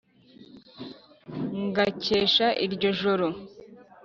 [1.65, 3.27] Ngakesha iryo joro.